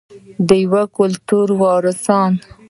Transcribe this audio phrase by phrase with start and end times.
[0.47, 2.31] د یو کلتور وارثان.